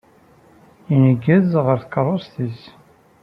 Ineggez 0.93 1.51
ɣer 1.65 1.77
tkeṛṛust-is. 1.83 2.61